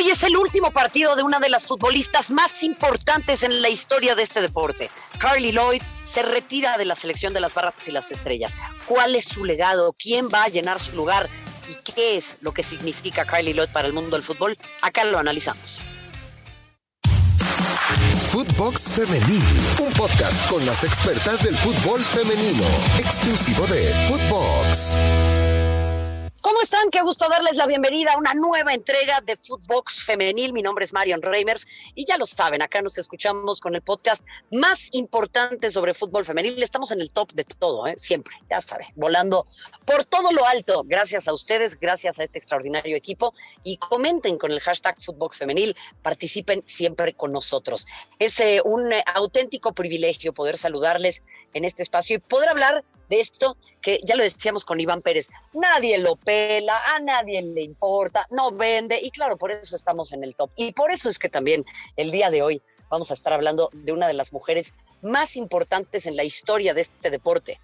[0.00, 4.14] Hoy es el último partido de una de las futbolistas más importantes en la historia
[4.14, 4.90] de este deporte.
[5.18, 8.56] Carly Lloyd se retira de la selección de las barras y las estrellas.
[8.86, 9.92] ¿Cuál es su legado?
[9.92, 11.28] ¿Quién va a llenar su lugar?
[11.68, 14.56] ¿Y qué es lo que significa Carly Lloyd para el mundo del fútbol?
[14.80, 15.80] Acá lo analizamos.
[18.30, 19.44] Footbox Femenil,
[19.80, 22.64] un podcast con las expertas del fútbol femenino,
[22.98, 25.49] exclusivo de Footbox.
[26.50, 26.90] ¿Cómo están?
[26.90, 30.52] Qué gusto darles la bienvenida a una nueva entrega de Footbox Femenil.
[30.52, 34.24] Mi nombre es Marion Reimers y ya lo saben, acá nos escuchamos con el podcast
[34.50, 36.60] más importante sobre fútbol femenil.
[36.60, 37.94] Estamos en el top de todo, ¿eh?
[37.98, 39.46] siempre, ya saben, volando
[39.84, 40.82] por todo lo alto.
[40.84, 45.76] Gracias a ustedes, gracias a este extraordinario equipo y comenten con el hashtag Footbox Femenil,
[46.02, 47.86] participen siempre con nosotros.
[48.18, 51.22] Es eh, un eh, auténtico privilegio poder saludarles
[51.54, 55.28] en este espacio y poder hablar de esto que ya lo decíamos con Iván Pérez,
[55.52, 60.22] nadie lo pela, a nadie le importa, no vende y claro, por eso estamos en
[60.22, 60.50] el top.
[60.56, 61.64] Y por eso es que también
[61.96, 66.06] el día de hoy vamos a estar hablando de una de las mujeres más importantes
[66.06, 67.60] en la historia de este deporte.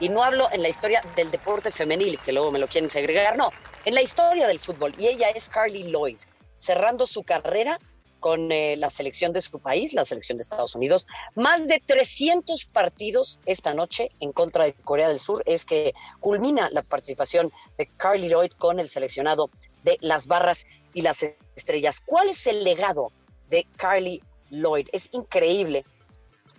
[0.00, 3.36] Y no hablo en la historia del deporte femenil, que luego me lo quieren segregar,
[3.36, 3.50] no,
[3.84, 4.94] en la historia del fútbol.
[4.98, 6.18] Y ella es Carly Lloyd,
[6.56, 7.78] cerrando su carrera
[8.20, 11.06] con eh, la selección de su país, la selección de Estados Unidos.
[11.34, 16.70] Más de 300 partidos esta noche en contra de Corea del Sur es que culmina
[16.70, 19.50] la participación de Carly Lloyd con el seleccionado
[19.82, 21.24] de las barras y las
[21.56, 22.00] estrellas.
[22.04, 23.10] ¿Cuál es el legado
[23.48, 24.88] de Carly Lloyd?
[24.92, 25.84] Es increíble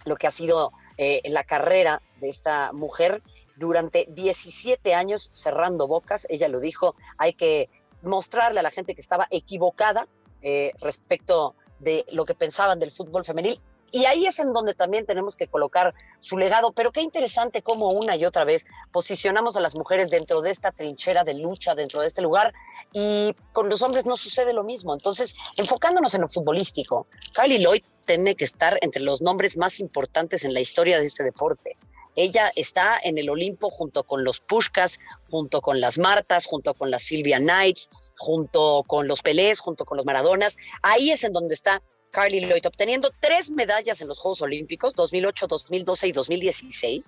[0.05, 3.21] lo que ha sido eh, la carrera de esta mujer
[3.55, 6.25] durante 17 años cerrando bocas.
[6.29, 7.69] Ella lo dijo, hay que
[8.01, 10.07] mostrarle a la gente que estaba equivocada
[10.41, 13.59] eh, respecto de lo que pensaban del fútbol femenil.
[13.93, 16.71] Y ahí es en donde también tenemos que colocar su legado.
[16.71, 20.71] Pero qué interesante cómo una y otra vez posicionamos a las mujeres dentro de esta
[20.71, 22.53] trinchera de lucha, dentro de este lugar,
[22.93, 24.93] y con los hombres no sucede lo mismo.
[24.93, 30.45] Entonces, enfocándonos en lo futbolístico, Kylie Lloyd tiene que estar entre los nombres más importantes
[30.45, 31.77] en la historia de este deporte.
[32.15, 34.99] Ella está en el Olimpo junto con los Pushkas,
[35.29, 39.97] junto con las Martas, junto con las Silvia Knights, junto con los Pelés, junto con
[39.97, 40.57] los Maradonas.
[40.81, 45.47] Ahí es en donde está Carly Lloyd, obteniendo tres medallas en los Juegos Olímpicos, 2008,
[45.47, 47.01] 2012 y 2016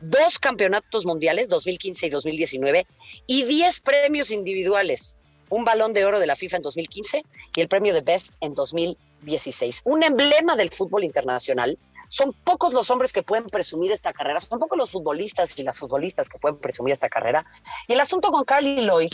[0.00, 2.86] dos campeonatos mundiales, 2015 y 2019,
[3.26, 5.18] y diez premios individuales.
[5.48, 7.24] Un balón de oro de la FIFA en 2015
[7.56, 9.82] y el premio de Best en 2016.
[9.84, 11.76] Un emblema del fútbol internacional
[12.10, 15.78] son pocos los hombres que pueden presumir esta carrera, son pocos los futbolistas y las
[15.78, 17.46] futbolistas que pueden presumir esta carrera.
[17.86, 19.12] Y el asunto con Carly Lloyd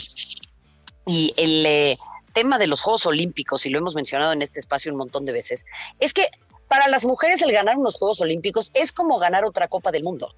[1.05, 1.97] y el eh,
[2.33, 5.31] tema de los Juegos Olímpicos, y lo hemos mencionado en este espacio un montón de
[5.31, 5.63] veces,
[5.99, 6.31] es que
[6.67, 10.33] para las mujeres el ganar unos Juegos Olímpicos es como ganar otra Copa del Mundo.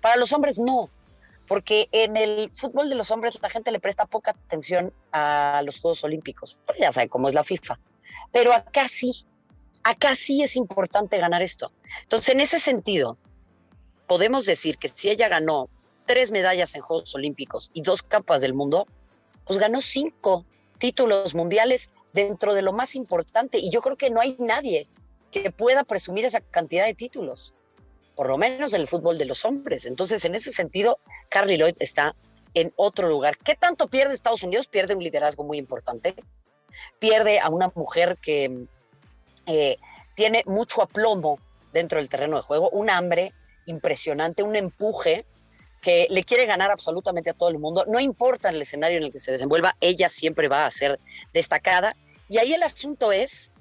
[0.00, 0.90] Para los hombres no,
[1.48, 5.80] porque en el fútbol de los hombres la gente le presta poca atención a los
[5.80, 6.58] Juegos Olímpicos.
[6.78, 7.76] ya saben cómo es la FIFA.
[8.30, 9.26] Pero acá sí,
[9.84, 11.70] acá sí es importante ganar esto.
[12.02, 13.18] Entonces, en ese sentido,
[14.06, 15.68] podemos decir que si ella ganó
[16.06, 18.86] tres medallas en Juegos Olímpicos y dos capas del mundo,
[19.44, 20.44] pues ganó cinco
[20.78, 23.58] títulos mundiales dentro de lo más importante.
[23.58, 24.88] Y yo creo que no hay nadie
[25.30, 27.54] que pueda presumir esa cantidad de títulos,
[28.14, 29.86] por lo menos en el fútbol de los hombres.
[29.86, 32.16] Entonces, en ese sentido, Carly Lloyd está
[32.54, 33.36] en otro lugar.
[33.38, 34.68] ¿Qué tanto pierde Estados Unidos?
[34.68, 36.14] Pierde un liderazgo muy importante.
[36.98, 38.66] Pierde a una mujer que
[39.46, 39.78] eh,
[40.14, 41.38] tiene mucho aplomo
[41.72, 43.32] dentro del terreno de juego, un hambre
[43.66, 45.26] impresionante, un empuje
[45.80, 47.84] que le quiere ganar absolutamente a todo el mundo.
[47.86, 50.98] No importa el escenario en el que se desenvuelva, ella siempre va a ser
[51.32, 51.94] destacada.
[52.28, 53.52] Y ahí el asunto es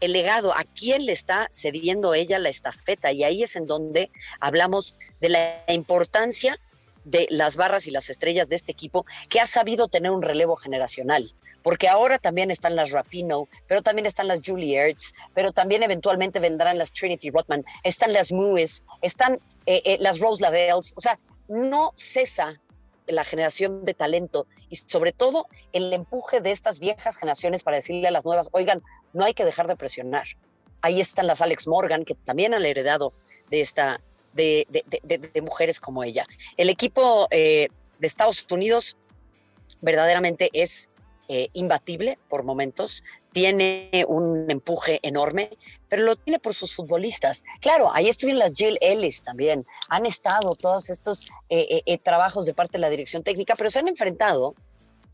[0.00, 3.10] el legado, a quién le está cediendo ella la estafeta.
[3.10, 6.60] Y ahí es en donde hablamos de la importancia
[7.04, 10.56] de las barras y las estrellas de este equipo que ha sabido tener un relevo
[10.56, 11.34] generacional
[11.64, 16.38] porque ahora también están las Rapino, pero también están las Julie Ertz, pero también eventualmente
[16.38, 21.18] vendrán las Trinity Rotman, están las Mues, están eh, eh, las Rose Lavells, o sea,
[21.48, 22.60] no cesa
[23.06, 28.08] la generación de talento y sobre todo el empuje de estas viejas generaciones para decirle
[28.08, 28.82] a las nuevas, oigan,
[29.14, 30.26] no hay que dejar de presionar.
[30.82, 33.14] Ahí están las Alex Morgan, que también han heredado
[33.48, 34.02] de esta,
[34.34, 34.66] de,
[35.42, 36.26] mujeres como ella.
[36.56, 38.96] El equipo eh, de Estados Unidos
[39.80, 40.90] verdaderamente es
[41.28, 43.02] eh, imbatible por momentos,
[43.32, 45.56] tiene un empuje enorme,
[45.88, 47.44] pero lo tiene por sus futbolistas.
[47.62, 52.52] Claro, ahí estuvieron las Jill Ellis también, han estado todos estos eh, eh, trabajos de
[52.52, 54.54] parte de la dirección técnica, pero se han enfrentado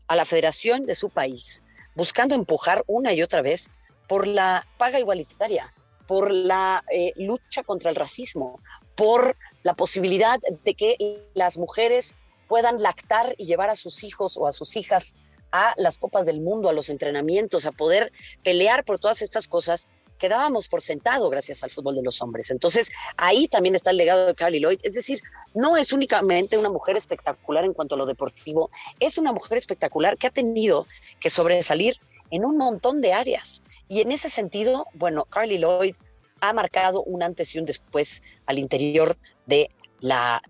[0.07, 1.63] a la federación de su país,
[1.95, 3.71] buscando empujar una y otra vez
[4.09, 5.73] por la paga igualitaria,
[6.07, 6.83] por la
[7.15, 8.59] lucha contra el racismo,
[8.95, 12.15] por la posibilidad de que las mujeres
[12.47, 15.15] puedan lactar y llevar a sus hijos o a sus hijas
[15.51, 18.11] a las copas del mundo, a los entrenamientos, a poder
[18.43, 22.51] pelear por todas estas cosas que dábamos por sentado gracias al fútbol de los hombres.
[22.51, 24.79] Entonces, ahí también está el legado de Carly Lloyd.
[24.83, 25.21] Es decir,
[25.55, 30.17] no es únicamente una mujer espectacular en cuanto a lo deportivo, es una mujer espectacular
[30.17, 30.85] que ha tenido
[31.19, 31.95] que sobresalir
[32.29, 33.63] en un montón de áreas.
[33.87, 35.95] Y en ese sentido, bueno, Carly Lloyd
[36.41, 40.41] ha marcado un antes y un después al interior de la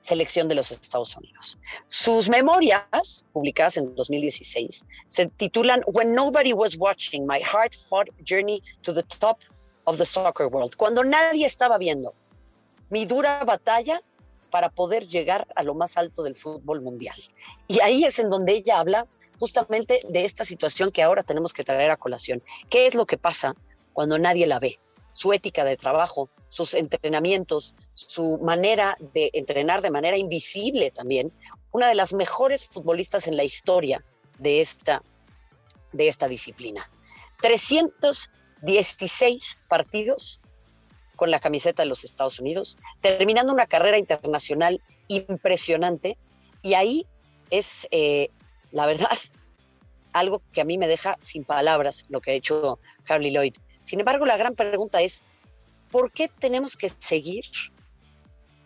[0.00, 1.58] selección de los Estados Unidos.
[1.88, 8.62] Sus memorias, publicadas en 2016, se titulan When Nobody Was Watching, My Heart Fought Journey
[8.82, 9.38] to the Top
[9.84, 10.76] of the Soccer World.
[10.76, 12.12] Cuando nadie estaba viendo
[12.90, 14.02] mi dura batalla
[14.50, 17.16] para poder llegar a lo más alto del fútbol mundial.
[17.66, 19.06] Y ahí es en donde ella habla
[19.40, 22.42] justamente de esta situación que ahora tenemos que traer a colación.
[22.70, 23.56] ¿Qué es lo que pasa
[23.92, 24.78] cuando nadie la ve?
[25.14, 31.32] Su ética de trabajo, sus entrenamientos, su manera de entrenar de manera invisible también,
[31.72, 34.04] una de las mejores futbolistas en la historia
[34.38, 35.02] de esta,
[35.92, 36.90] de esta disciplina.
[37.40, 40.40] 316 partidos
[41.16, 46.16] con la camiseta de los Estados Unidos, terminando una carrera internacional impresionante.
[46.62, 47.06] Y ahí
[47.50, 48.30] es, eh,
[48.72, 49.18] la verdad,
[50.12, 52.78] algo que a mí me deja sin palabras lo que ha hecho
[53.08, 53.54] Harley Lloyd.
[53.84, 55.22] Sin embargo, la gran pregunta es,
[55.92, 57.44] ¿por qué tenemos que seguir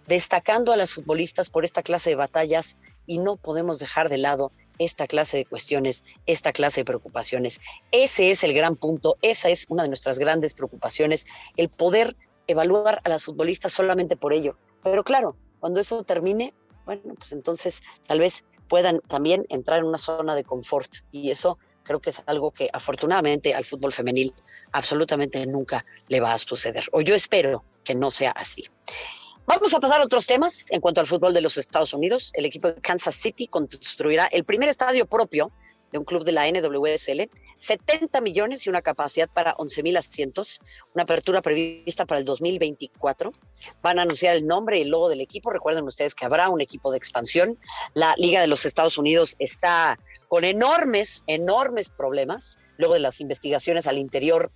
[0.07, 4.53] destacando a las futbolistas por esta clase de batallas y no podemos dejar de lado
[4.79, 7.61] esta clase de cuestiones, esta clase de preocupaciones?
[7.91, 11.27] Ese es el gran punto, esa es una de nuestras grandes preocupaciones,
[11.57, 12.17] el poder
[12.47, 14.57] evaluar a las futbolistas solamente por ello.
[14.83, 16.55] Pero claro, cuando eso termine,
[16.87, 21.59] bueno, pues entonces tal vez puedan también entrar en una zona de confort y eso
[21.89, 24.35] creo que es algo que afortunadamente al fútbol femenil
[24.73, 26.85] absolutamente nunca le va a suceder.
[26.93, 28.69] O yo espero que no sea así.
[29.47, 30.67] Vamos a pasar a otros temas.
[30.69, 34.45] En cuanto al fútbol de los Estados Unidos, el equipo de Kansas City construirá el
[34.45, 35.51] primer estadio propio
[35.91, 40.61] de un club de la NWSL 70 millones y una capacidad para 11 mil asientos,
[40.95, 43.33] una apertura prevista para el 2024.
[43.83, 45.51] Van a anunciar el nombre y el logo del equipo.
[45.51, 47.59] Recuerden ustedes que habrá un equipo de expansión.
[47.95, 53.87] La Liga de los Estados Unidos está con enormes, enormes problemas luego de las investigaciones
[53.87, 54.51] al interior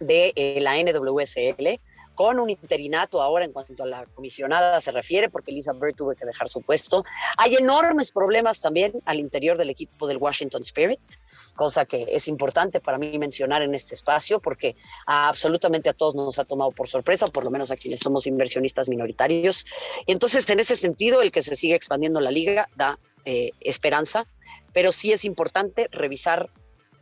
[0.00, 1.80] de eh, la NWSL
[2.18, 6.16] con un interinato ahora en cuanto a la comisionada se refiere, porque Lisa Bird tuvo
[6.16, 7.04] que dejar su puesto.
[7.36, 10.98] Hay enormes problemas también al interior del equipo del Washington Spirit,
[11.54, 14.74] cosa que es importante para mí mencionar en este espacio, porque
[15.06, 18.88] absolutamente a todos nos ha tomado por sorpresa, por lo menos a quienes somos inversionistas
[18.88, 19.64] minoritarios.
[20.04, 24.26] Y entonces, en ese sentido, el que se siga expandiendo la liga da eh, esperanza,
[24.72, 26.50] pero sí es importante revisar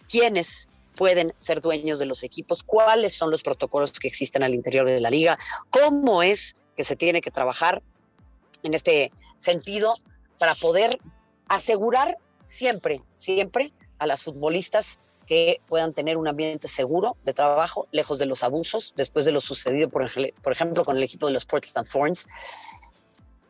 [0.08, 4.86] quiénes pueden ser dueños de los equipos, cuáles son los protocolos que existen al interior
[4.86, 5.38] de la liga,
[5.70, 7.82] cómo es que se tiene que trabajar
[8.62, 9.94] en este sentido
[10.38, 10.98] para poder
[11.48, 12.16] asegurar
[12.46, 18.26] siempre, siempre a las futbolistas que puedan tener un ambiente seguro de trabajo, lejos de
[18.26, 20.08] los abusos, después de lo sucedido, por,
[20.42, 22.28] por ejemplo, con el equipo de los Portland Thorns.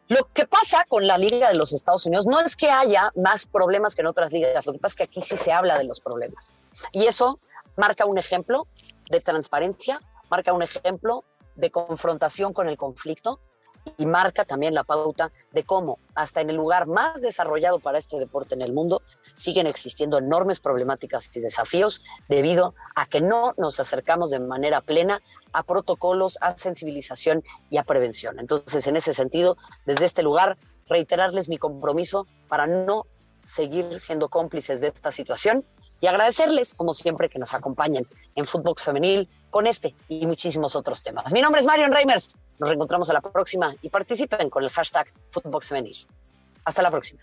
[0.09, 3.47] Lo que pasa con la Liga de los Estados Unidos no es que haya más
[3.47, 5.85] problemas que en otras ligas, lo que pasa es que aquí sí se habla de
[5.85, 6.55] los problemas.
[6.93, 7.41] Y eso
[7.77, 8.69] marca un ejemplo
[9.11, 10.01] de transparencia,
[10.31, 11.25] marca un ejemplo
[11.57, 13.41] de confrontación con el conflicto
[13.97, 18.19] y marca también la pauta de cómo hasta en el lugar más desarrollado para este
[18.19, 19.03] deporte en el mundo
[19.37, 25.23] siguen existiendo enormes problemáticas y desafíos debido a que no nos acercamos de manera plena
[25.53, 28.39] a protocolos, a sensibilización y a prevención.
[28.39, 30.57] Entonces, en ese sentido, desde este lugar,
[30.89, 33.07] reiterarles mi compromiso para no
[33.47, 35.65] seguir siendo cómplices de esta situación
[36.01, 41.03] y agradecerles, como siempre, que nos acompañen en Footbox Femenil con este y muchísimos otros
[41.03, 41.33] temas.
[41.33, 42.37] Mi nombre es Marion Reimers.
[42.59, 46.07] Nos reencontramos a la próxima y participen con el hashtag Footbox Femenil.
[46.65, 47.23] Hasta la próxima.